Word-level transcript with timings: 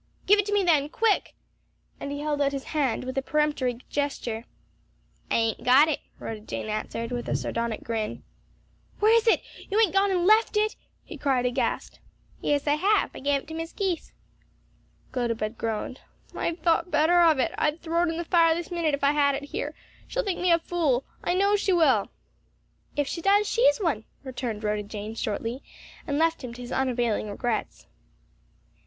"Give 0.25 0.39
it 0.39 0.47
to 0.47 0.51
me 0.51 0.63
then; 0.63 0.89
quick!" 0.89 1.35
and 1.99 2.11
he 2.11 2.21
held 2.21 2.41
out 2.41 2.53
his 2.53 2.63
hand 2.73 3.03
with 3.03 3.19
a 3.19 3.21
peremptory 3.21 3.77
gesture. 3.87 4.45
"I 5.29 5.35
ain't 5.35 5.63
got 5.63 5.87
it," 5.89 5.99
Rhoda 6.17 6.39
Jane 6.39 6.69
answered 6.69 7.11
with 7.11 7.29
a 7.29 7.35
sardonic 7.35 7.83
grin. 7.83 8.23
"Where 8.99 9.15
is 9.15 9.27
it? 9.27 9.43
you 9.69 9.79
ain't 9.79 9.93
gone 9.93 10.09
and 10.09 10.25
left 10.25 10.57
it," 10.57 10.75
he 11.03 11.19
cried 11.19 11.45
aghast. 11.45 11.99
"Yes, 12.41 12.65
I 12.65 12.77
have; 12.77 13.11
I 13.13 13.19
give 13.19 13.43
it 13.43 13.47
to 13.49 13.53
Mis' 13.53 13.73
Keith." 13.73 14.11
Gotobed 15.11 15.55
groaned. 15.55 15.99
"I'd 16.35 16.63
thought 16.63 16.89
better 16.89 17.19
of 17.21 17.37
it; 17.37 17.51
I'd 17.55 17.83
throw 17.83 18.01
it 18.01 18.09
in 18.09 18.17
the 18.17 18.25
fire 18.25 18.55
this 18.55 18.71
minute 18.71 18.95
if 18.95 19.03
I 19.03 19.11
had 19.11 19.35
it 19.35 19.51
here. 19.53 19.75
She'll 20.07 20.23
think 20.23 20.39
me 20.39 20.51
a 20.51 20.57
fool. 20.57 21.05
I 21.23 21.35
know 21.35 21.55
she 21.55 21.73
will!" 21.73 22.09
"If 22.95 23.07
she 23.07 23.21
does 23.21 23.47
she's 23.47 23.79
one," 23.79 24.05
returned 24.23 24.63
Rhoda 24.63 24.81
Jane 24.81 25.13
shortly, 25.13 25.61
and 26.07 26.17
left 26.17 26.43
him 26.43 26.55
to 26.55 26.61
his 26.63 26.71
unavailing 26.71 27.29
regrets. 27.29 27.85